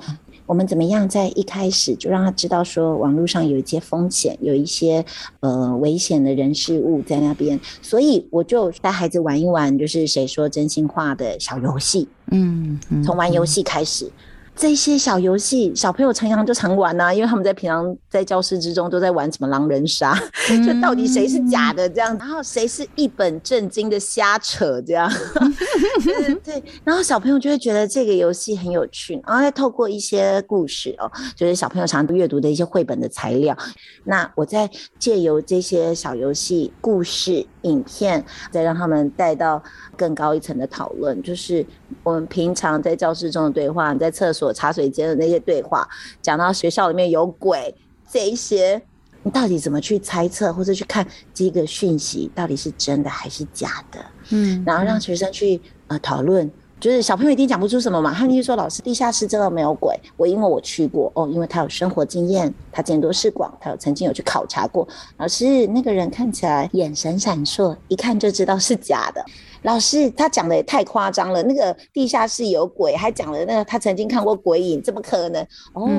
[0.47, 5.05] 我们怎么样在一开始就让他知道说网络上有一些风险，有一些
[5.39, 14.11] 呃危险的人事物在那边，所以我就带孩子玩一玩，就是谁说真心话的小游戏，嗯，从玩游戏开始。
[14.53, 20.13] 这些小游戏，小朋友常常就常玩呐，因为他们在平常在教室之中都在玩什么狼人杀，
[20.65, 25.11] 就到底谁是假的这样，然后谁是一本正经的瞎扯这样，
[26.03, 33.57] 对对，然后小朋友就会觉得这个游戏很有趣，然后再透过一些故事哦，就是小朋友常阅读的一些绘本的材料，
[34.03, 39.63] 那我在借由这些小游戏、故事、影片，再让他们带到
[39.97, 41.65] 更高一层的讨论，就是
[42.03, 44.40] 我们平常在教室中的对话，在厕所。
[44.53, 45.85] 茶水间的那些对话，
[46.21, 47.75] 讲到学校里面有鬼
[48.09, 48.81] 这一些，
[49.23, 53.99] 你到底怎么去猜测或者去看这个讯息到底是真的还是假的？
[54.29, 56.49] 嗯，然后让学生去呃讨论。
[56.79, 59.95] 就是小朋友一定讲不出什么嘛，他们就说老师，地下室真的没有鬼。
[60.17, 64.87] 我因为我去过哦，因为他有生活经验，他见多识广，他有曾经有去考察过。
[65.17, 69.23] 老师那个人看起来眼神闪烁，一看就知道是假的。
[69.63, 75.41] 老师他讲的也太夸张了，那个地下室有鬼，还讲了那个他曾经看过鬼影，怎么可能？
[75.73, 75.89] 哦，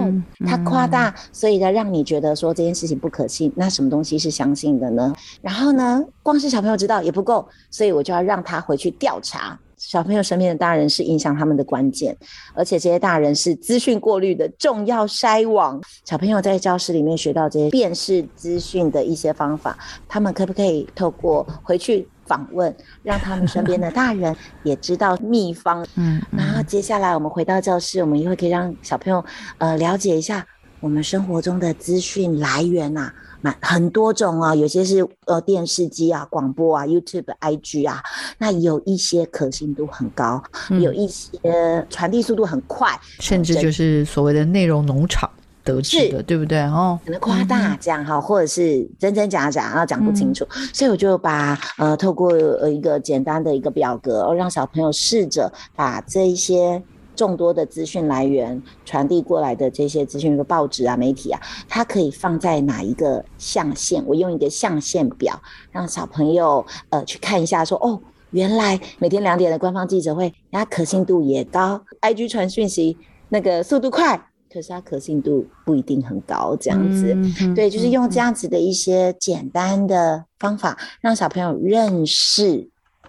[0.47, 3.53] 他夸大，所以他让你觉得说这件事情不可信。
[3.57, 5.13] 那什么东西是相信的呢？
[5.41, 9.59] 然后呢，光是小朋友知道也不够，所以我就要让他回去调查。
[9.77, 12.17] 小朋友身边的大人是影响他们的关键，
[12.55, 15.81] 而且这些大人是资讯过滤的重要筛网。
[16.05, 19.77] 小朋友在教室里面学到这些辨识资讯的一些方法，
[20.09, 25.87] 他们可不可以透过回去访问，让他们身边的大人也知道秘方？
[25.97, 29.25] 嗯，然后接下来我们回到教室，我们一会可以让小朋友
[29.59, 30.47] 呃了解一下
[30.81, 33.13] 我们生活中的资讯来源呐。
[33.45, 38.01] 蛮很多种啊，有些是呃电视机啊、广播啊、YouTube、IG 啊，
[38.39, 40.41] 那有一些可信度很高，
[40.81, 45.29] 有一些传递速度很快，甚至就是所谓的内容农场
[45.65, 46.61] 得知的，对不对？
[46.63, 56.83] 哦，可能夸大这样哈，或者是真真假假，然后讲不清楚，所以我就把呃透过呃一个简单的一个表格，让小朋友试着把这一些。
[57.15, 64.03] 众多的资讯来源传递过来的这些资讯，如报纸啊、媒体啊，它可以放在哪一个象限？
[64.07, 65.39] 我用一个象限表，
[65.71, 72.97] 让小朋友呃去看一下，说哦，原来每天两点的官方记者会，它可信度也高，IG 传讯息
[73.29, 74.19] 那个速度快，
[74.53, 77.17] 可是它可信度不一定很高，这样子。
[77.55, 82.69] 对，就是用这样子的一些简单的方法，让小朋友认识。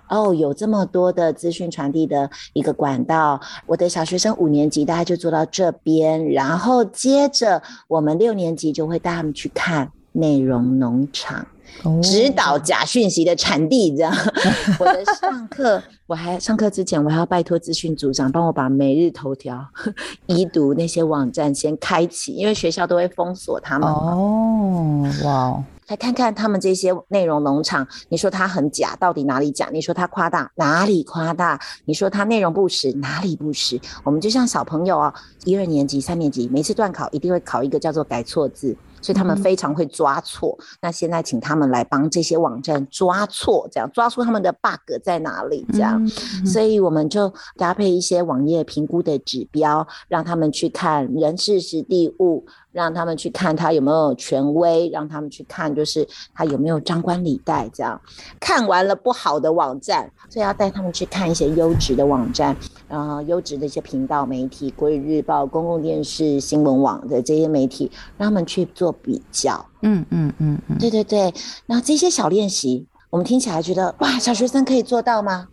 [0.10, 11.48] 哦，有这么多的资讯传递的一个管道，我的小学生五年级大概就做到这边，然后接着我们六年级就会带他们去看内容农场，
[12.02, 13.96] 指导假讯息的产地。
[13.96, 14.14] 这样，
[14.80, 19.66] 我的上课我还上课之前，我还要拜托资讯组长帮我把每日头条、
[20.28, 23.88] 已读那些网站先开启，因为学校都会封锁他们。
[23.90, 25.64] 哦，哇。
[25.88, 29.70] 来看看他们这些内容农场，你说它很假，到底哪里假？
[29.72, 31.60] 你说它夸大，哪里夸大？
[31.84, 33.78] 你说它内容不实，哪里不实？
[34.06, 38.76] 我们就像小朋友哦，一二年级、三年级，每次段考一定会考一个叫做改错字。
[39.04, 40.58] 所以他们非常会抓错。
[40.82, 45.64] 那现在请他们来帮这些网站抓错，这样抓出他们的 bug 在哪里？
[45.74, 46.08] 这样，
[46.46, 57.70] 所以我们就搭配一些网页评估的指标，让他们去看人事实地物，让他们去看他有没有权威，让他们去看就是他有没有张冠李戴。
[57.74, 58.00] 这样
[58.40, 62.56] 看完了不好的网站，所以要带他们去看一些优质的网站，
[62.94, 68.94] 然后优质的一些频道媒体，国语日报、公共电视、新闻网的这些媒体，让他们去做。
[69.04, 71.34] 比较，嗯嗯嗯嗯，对对对，
[71.66, 75.48] 那这些小练习，我们听起来觉得哇，小学生可以做到吗？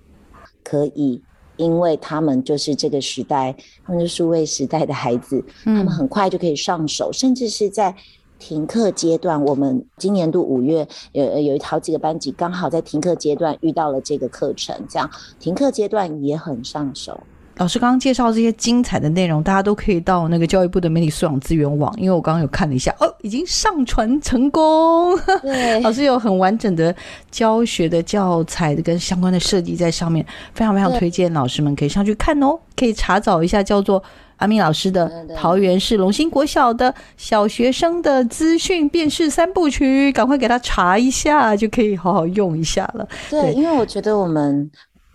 [0.63, 1.23] 可以，
[1.57, 7.97] 因为他们就是这个时代，他们是数位时代的孩子，他们很快就可以上手，甚至是在
[8.39, 17.21] 停课阶段，我们今年度五月有有好几个班级刚好在停课阶段遇到了这个课程，这样停课阶段也很上手。
[17.61, 25.15] 老师刚刚介绍这些精彩的内容，大家都可以到那个教育部的媒体素养资源网，因为我刚刚有看了一下，哦，已经上传成功。
[25.43, 26.95] 对， 老师有很完整的
[27.31, 32.59] 教学的教材跟相关的设计在上面，非常非常推荐老师们可以上去看哦。
[32.75, 34.03] 可以查找一下叫做
[34.37, 43.07] 阿明老师的桃园市龙兴国小的小学生的资讯辨识三部曲，赶快给他查一下，就可以好好用一下了。
[43.29, 44.71] 对，因为我觉得我们。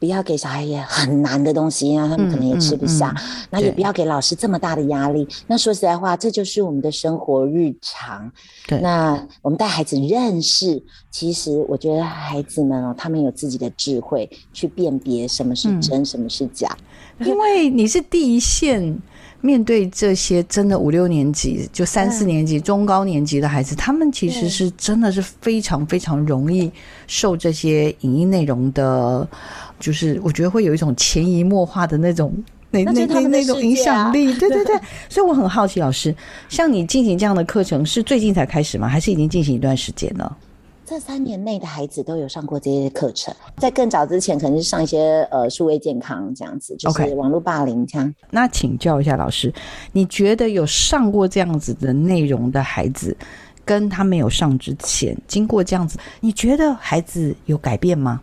[0.06, 3.12] 不要给小孩也很难的东西，那他们可能也吃不下。
[3.50, 5.28] 那也不要给老师这么大的压力。
[5.48, 8.32] 那说实在话，这就是我们的生活日常。
[8.68, 16.78] 对，那我们带孩子认识，其实我觉得孩子们哦，他们有自己的智慧去辨别什么是真，什么是假。
[17.22, 18.96] 因为你是第一线。
[19.42, 26.72] 面对这些真的五六年级、就三四年级、中高年级的孩子，他们其实是真的是非常非常容易
[27.06, 29.28] 受这些影音内容的，
[29.80, 32.34] 就是我觉得会有一种潜移默化的那种
[32.72, 34.34] 那那那那种影响力。
[34.36, 34.76] 对对对，
[35.10, 36.16] 所以我很好奇，老师，
[36.50, 38.88] 像你进行这样的课程是最近才开始吗？
[38.88, 40.38] 还是已经进行一段时间了？
[40.88, 48.14] 这三年内的孩子都有上过这些课程，在更早之前可能是上一些呃数位健康这样子，就是网络霸凌这样。
[48.30, 49.52] 那请教一下老师，
[49.92, 53.18] 你觉得有上过这样子的内容的孩子，
[53.66, 58.22] 跟他没有上之前，经过这样子，你觉得孩子有改变吗？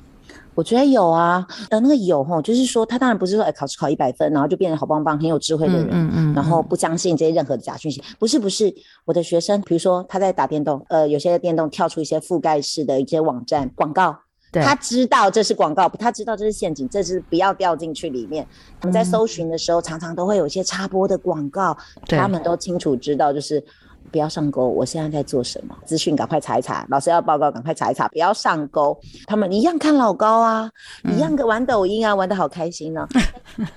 [0.55, 8.75] 我觉得有啊，呃，那个有哈，就是说他当然不是说哎考试考一百分，然后就变得好棒棒、很有智慧的人，嗯嗯，然后不相信这些任何的假讯息，不是不是。
[9.05, 14.17] 我的学生，比如说他在打电动，呃，有些电动跳出一些覆盖式的一些网站广告，
[14.53, 18.47] 他知道这是广告，他知道这是陷阱，这是不要掉进去里面。
[18.83, 21.77] 我们在搜寻的时候，常常都会有一些插播的广告，
[22.07, 23.65] 他们都清楚知道就是。
[24.11, 24.69] 不要上钩！
[24.69, 25.77] 我现在在做什么？
[25.85, 28.99] 资讯赶快查一查，老师要报告，赶快查一查，不要上钩。
[29.27, 30.71] 他们一样看老高啊，
[31.05, 33.07] 一样的玩抖音啊，玩的好开心呢。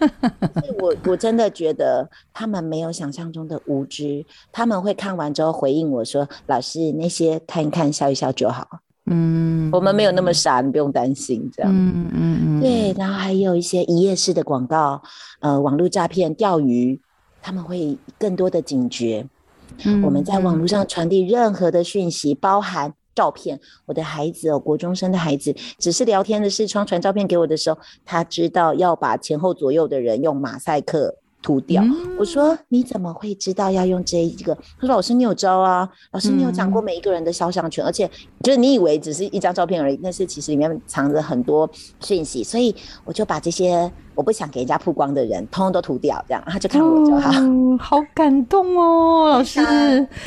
[0.82, 8.67] 我我真的觉得他们没有想象中的无知，他们会看完之后回应我说：“老师，那些看一看，笑一笑就好。”
[9.07, 11.47] 嗯，我们没有那么傻，你不用担心。
[11.53, 12.91] 这样，嗯嗯嗯，对。
[12.97, 14.99] 然后还有一些一夜式的广告，
[15.41, 16.99] 呃，网络诈骗、钓鱼，
[17.39, 19.23] 他们会更多的警觉。
[20.03, 23.59] 我们在网络上传递任何的讯息，包含照片。
[23.86, 31.84] 我的孩子哦，国中生的孩子，只是聊天的视窗传照片给我的时候，他知道要把前后左右的人用马赛克涂掉。
[32.18, 34.55] 我说你怎么会知道要用这一个？
[34.55, 38.09] 他说老师你有招啊，老师你有讲过每一个人的肖像权，而且
[38.43, 43.91] 就是你以为只是一张照片而已，但是其实里面藏着很多讯息，所以我就把这些。
[44.16, 47.32] 我不想给人家曝光的人，通通都涂掉，这样他就看我就好。
[47.39, 49.59] 嗯好感动哦， 老师，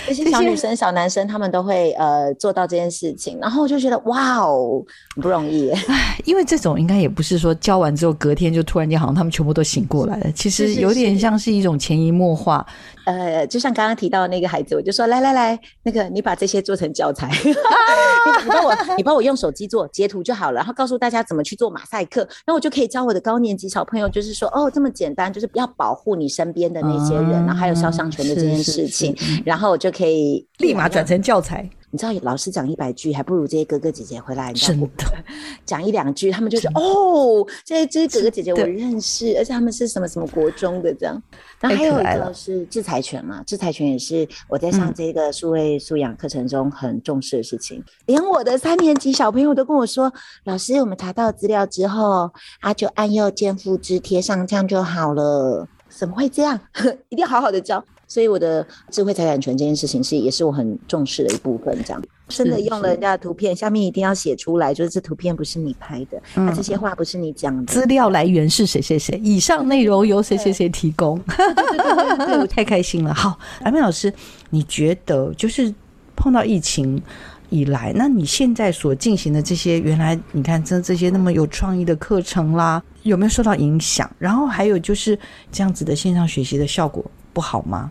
[0.07, 4.84] 这些小女生、小男生，他们都会呃做到这件事情，然后我就觉得哇哦，
[5.14, 5.70] 很不容易。
[5.70, 12.66] 唉，因为这种应该也不是说教完之后隔天就突然间好像他们全部都醒过来了，其实有点像是一种潜移默化。
[13.09, 31.66] 呃，就像刚刚提到那个孩子，我就说来来来，那个你把这些做成教材， 你帮我你帮我用手机做截图就好了，然后告诉大家怎么去做马赛克，那我就可以教我的高年级小朋友，就是说哦这么简单，就是要保护你身边的那些人，然后还有肖像权的这件事情，然后我就可以立马转成教材。
[31.91, 34.86] 你知道老师讲一百句，还不如这些哥哥姐姐回来真的
[35.64, 41.22] 讲一两句，他们就说哦，这些这些哥哥姐姐我认识，而且他们是什么什么国中的这样。
[41.61, 47.82] 那还有一个是制裁权嘛，制裁权也是我在上这个数位素养课程中很重视的事情。
[48.07, 50.12] 连我的三年级小朋友都跟我说，
[50.45, 52.30] 老师，我们查到资料之后，
[52.61, 55.66] 他就按右键复制贴上，这样就好了。
[55.89, 56.61] 怎么会这样？
[57.09, 57.82] 一定要好好的教。
[58.09, 62.02] 所以我的智慧财产权这件事情是也是我很重视的一部分，这样。
[62.26, 73.14] 真的用了人家的图片，下面一定要写出来，就是这图片不是你拍的，那这些话不是你讲的，资料来源是谁谁谁，以上内容由谁谁谁提供，对，我 太开心了。
[73.14, 74.12] 好，阿明老师，
[74.50, 75.72] 你觉得就是
[76.16, 77.00] 碰到疫情
[77.48, 84.11] 以来，那你现在所进行的这些，原来你看这这些那么有创意的课程啦，有没有受到影响？
[84.18, 85.18] 然后还有就是
[85.50, 87.02] 这样子的线上学习的效果
[87.32, 87.90] 不好吗？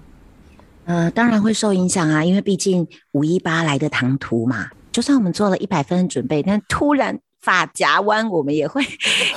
[0.88, 4.70] 呃，当然会受影响啊，因为毕竟五一八来的唐突嘛。
[4.90, 8.82] 就算我们做了一百分的准备，但突然发夹弯，我们也会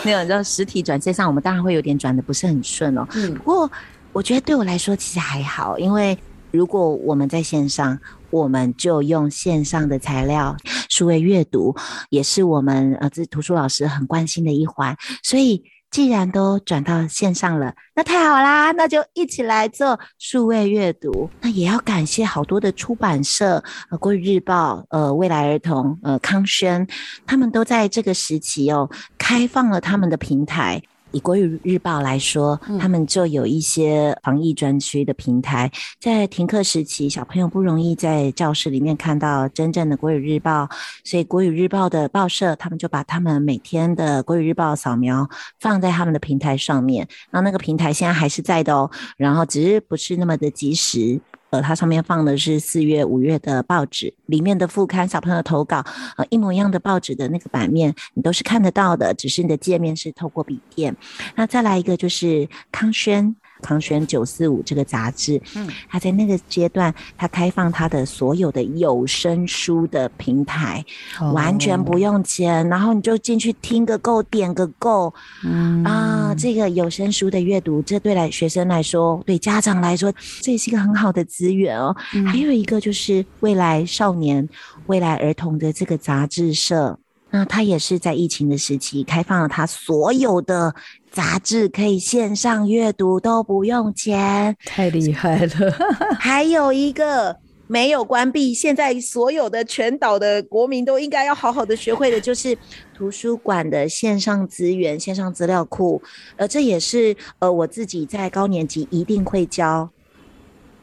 [0.04, 3.04] 那种叫实体转线上，我们当然会有点转的不是很顺哦。
[3.14, 3.70] 嗯，不过
[4.12, 6.16] 我觉得对我来说其实还好，因为
[6.52, 7.98] 如果我们在线上，
[8.30, 10.56] 我们就用线上的材料，
[10.88, 11.74] 数位阅读
[12.10, 15.64] 也是我们呃这图书老师很关心的一环，所以。
[15.90, 18.70] 既然都转到线上了，那太好啦！
[18.72, 21.28] 那就一起来做数位阅读。
[21.40, 26.86] 那也要感谢好多的出版社，呃，国语日报、呃，未来儿童、呃，康轩，
[27.26, 28.88] 他们都在这个时期哦，
[29.18, 30.80] 开放了他们的平台。
[31.12, 40.68] 以国语日报来说，他们就有一些防疫专区的平台，在停课时期，小朋友不容易在教室里面看到真正的国语日报，
[41.04, 47.06] 所以国语日报的报社他们就把他们每天的国语日报扫描放在他们的平台上面。
[47.30, 51.20] 然后那个平台现在还是在的哦，然后只是不是那么的及时。
[51.50, 55.84] 呃，它上面放的是四月、五月的报纸，里面的副刊小朋友投稿，
[56.16, 60.96] 呃，一模一样的报纸的那个版面，你都是看得到的，只是你的界面是透过笔电。
[61.34, 63.36] 那再来一个就是康轩。
[63.60, 70.84] 康轩九四五这个杂志，嗯，他在那个阶段，他开放他的所有的有声书的平台，
[71.32, 75.12] 完全不用钱，然后你就进去听个够，点个够，
[75.44, 81.94] 嗯啊，这个有声书的阅读，这对来学生来说，对家长来说，这也是一个很好的资源哦。
[82.26, 84.48] 还有一个就是未来少年、
[84.86, 86.98] 未来儿童的这个杂志社。
[87.32, 90.74] 那他也是在疫情的时期开放了他所有的
[91.10, 95.50] 杂志可以线上阅读都不用钱，太厉害了。
[96.18, 97.36] 还有一个
[97.66, 102.56] 没有关闭，现在所有的全岛的国民都应该要好好的学会的，就是
[102.94, 106.00] 图书馆的线上资源、线上资料库。
[106.36, 109.90] 呃，这也是呃我自己在高年级一定会教。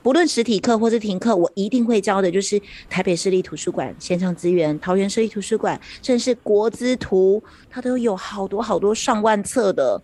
[0.03, 10.01] 不论实体课或是停课，我一定会教的，就是台北市立图书馆线上资源，桃园市立图书馆，甚至是国资图，它都有好多好多上万册的，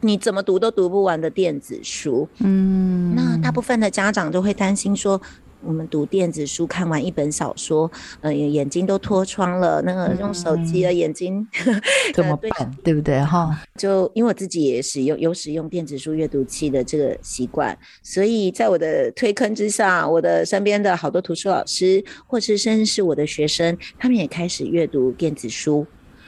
[0.00, 2.28] 你怎么读都读不完的电子书。
[2.38, 5.20] 嗯，那大部分的家长都会担心说。
[5.62, 7.90] 我们读电子书，看完一本小说，
[8.20, 9.82] 呃，眼睛都脱窗了。
[9.82, 11.44] 那个用手机的眼睛
[12.14, 12.70] 怎么办？
[12.84, 13.20] 对不对？
[13.24, 25.84] 哈，就因为我自己也使用有使用电子书阅读器的这个习惯，所以在我的推坑之下，我的身边的好多图书老师，或是甚至是我的学生，他们也开始阅读电子书。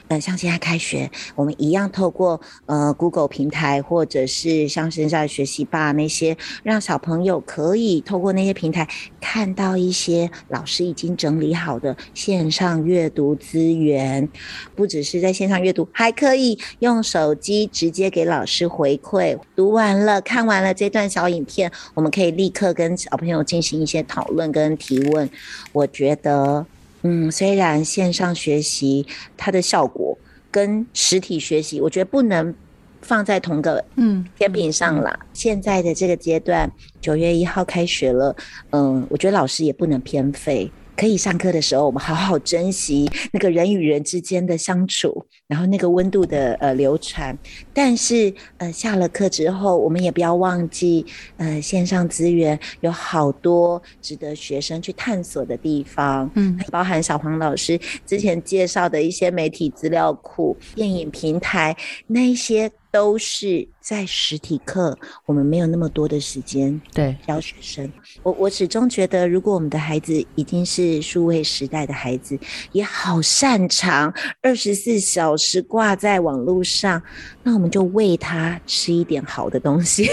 [0.09, 8.87] 呃，像现在开学，我们一样透过呃 Google 平台，或者是像现在学习吧那些，让小朋友可以透过那些平台
[9.21, 14.27] 看到一些老师已经整理好的线上阅读资源，
[14.75, 19.37] 不只是在线上阅读，还可以用手机直接给老师回馈。
[19.55, 25.29] 读完了，看完了这段小影片，我们可以立刻跟小朋友进行一些讨论跟提问。
[25.71, 26.65] 我觉得。
[27.03, 29.05] 嗯，虽然线上学习
[29.37, 30.17] 它的效果
[30.51, 32.53] 跟实体学习，我觉得不能
[33.01, 35.19] 放在同个嗯天平上了。
[35.33, 36.69] 现在的这个阶段，
[36.99, 38.35] 九月一号开学了，
[38.71, 40.69] 嗯，我觉得老师也不能偏废。
[40.99, 47.37] 可以上课的时候，我们好好珍惜那个人与人之间的相处，然后那个温度的呃流传。
[47.73, 51.05] 但是呃下了课之后，我们也不要忘记
[51.37, 61.73] 呃线上资源有好多值得学生去探索的地方，嗯，包含小黄老师之前介绍的一些媒体资料库、电影平台
[62.07, 62.69] 那些。
[62.91, 67.91] 都是在实体课，我们没有那么多的时间对教学生。
[68.23, 72.37] 我我始终觉得，如果我们的孩子已经是数位时代的孩子，
[72.71, 77.01] 也好擅长二十四小时挂在网络上，
[77.43, 80.09] 那我们就喂他吃一点好的东西，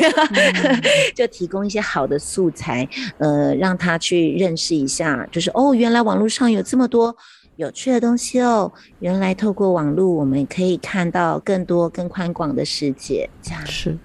[1.15, 7.17] 就提供一些好的素材，呃，让他去认识一下，就是哦，原来网络上有这么多。
[7.57, 8.71] 有趣的东西哦！
[9.01, 13.29] 原来透过网络，我们可以看到更多、更宽广的世界。
[13.41, 13.97] 这样是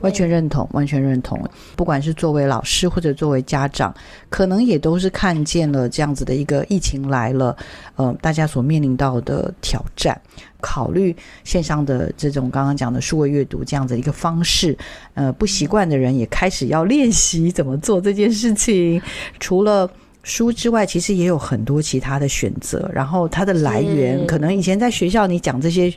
[0.00, 1.40] 完全认同，完全认同。
[1.76, 3.94] 不管是作为老师或者作为家长，
[4.28, 7.56] 可能也都是看见了这样子的一个疫情来了，
[7.94, 10.20] 呃，大家所面临到的挑战。
[10.60, 14.76] 考虑线上的这种刚刚讲的数位阅读这样子一个方式，
[15.14, 19.00] 呃，不习惯的人也开始要练习怎么做这件事情。
[19.38, 19.88] 除了
[20.28, 22.88] 书之外，其实也有很多其他的选择。
[22.92, 25.92] 然后它的来源，可能以前在学校你讲这些，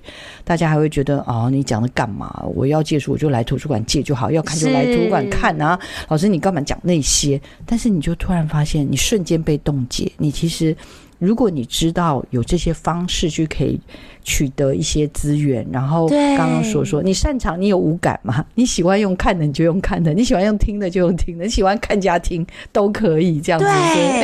[0.46, 2.44] 大家还会觉得哦，你讲的干嘛？
[2.56, 5.78] 我要借书，我就来图书馆借就好；要看就来图书馆看啊。
[6.08, 7.40] 老师，你干嘛讲那些？
[7.66, 10.10] 但是你就突然发现，你瞬间被冻结。
[10.18, 10.76] 你其实。
[11.22, 13.80] 如果你知道有这些方式去可以
[14.24, 18.44] 取得一些资源，然后刚刚所说你擅长，你有五感嘛？
[18.56, 23.68] 你喜欢用看的你就用看的，你喜欢用听的就用听的，你喜欢看家听都可以这样子，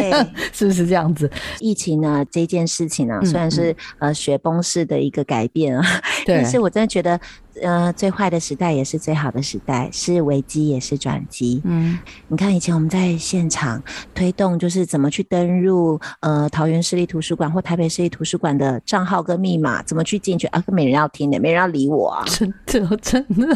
[0.51, 1.29] 是不是这样子？
[1.59, 5.85] 疫情呢这件事情呢，虽然是呃雪崩式的一个改变啊，
[6.25, 7.19] 但是我真的觉得。
[7.61, 11.61] 呃，最坏的时代也是最好的时代，是危机也是转机。
[11.65, 11.97] 嗯，
[12.27, 13.81] 你看以前我们在现场
[14.13, 20.63] 推动，就是怎么去登入呃桃园市立图书馆或台北市立图书馆的账号跟密码，怎么去进去啊？
[20.67, 22.25] 没人要听的，没人要理我啊！
[22.65, 23.55] 真的真的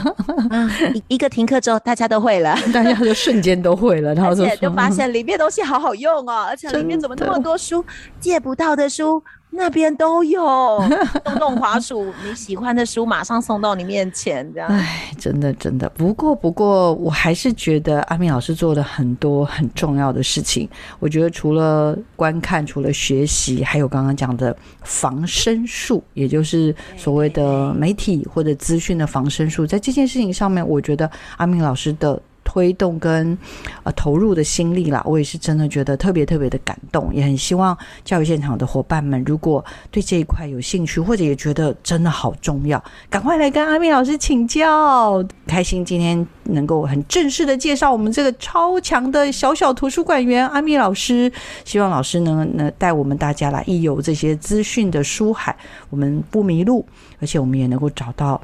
[0.50, 0.70] 啊！
[1.08, 7.84] 一个停课之后，大家都会了，大家就瞬间都会了， 然后就发现里面东西好好用哦，而且里面怎么那么多书，
[8.20, 9.24] 借不到的书。
[9.54, 10.42] 那边都有，
[11.24, 14.70] 动动滑鼠，你喜欢的书马上送到你面前，这样。
[14.70, 15.90] 哎，真的真的。
[15.90, 20.68] 不过不过，我还是觉得阿明老师做了很多很重要的事情。
[21.00, 32.20] 我觉得除了观看，除了学习，还有刚刚讲的防身术，也就是所谓的媒体或者资讯的防身术，在这件事情上面，我觉得阿明老师的。
[32.44, 33.38] 推动跟
[33.84, 45.24] 呃投入的心力啦，我也是真的觉得特别特别的感动，也很希望教育现场的伙伴们，如果对这一块有兴趣，或者也觉得真的好重要，赶快来跟阿咪老师请教。
[45.48, 51.32] 开心今天能够很正式的介绍我们这个超强的小小图书馆员阿咪老师，
[51.66, 55.56] 希望老师能能带我们大家来一游这些资讯的书海，
[55.90, 56.86] 我们不迷路，
[57.20, 58.42] 而且我们也能够找到。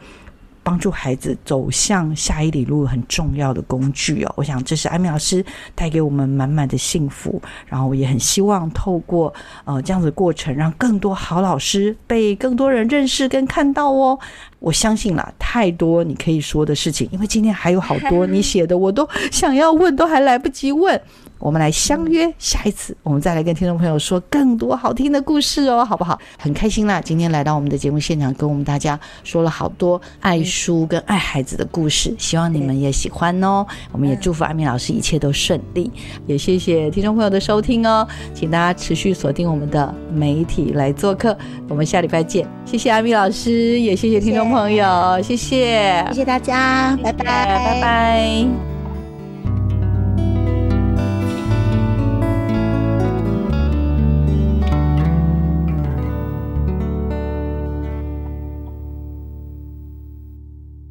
[0.68, 5.42] 帮助孩子走向下一里路很重要的工具哦，我想这是艾米老师
[5.74, 7.42] 带给我们满满的幸福。
[7.68, 14.20] 然后我也很希望透过呃这样子过程，让更多好老师被更多人认识跟看到哦。
[14.60, 21.02] 我相信啦，太多你可以说的事情，因为今天还有好多你写的，我都想要问，都还来不及问。
[21.40, 26.20] 我们来相约下一次，我们再来跟听众朋友说更多好听的故事哦，好不好？
[26.38, 33.66] 很开心啦，今天来到我们的节目现场，跟我们大家说了好多爱书跟爱孩子的故事，希望你们也喜欢哦。
[33.92, 35.92] 我们也祝福阿米老师一切都顺利，
[36.26, 41.38] 也谢谢听众朋友的收听哦，请大家持续锁定我们的媒体来做客，
[41.70, 42.48] 我们下礼拜见。
[42.66, 48.77] 谢谢阿米老师，也谢谢听众朋友，谢谢，谢谢大家，拜拜，拜拜。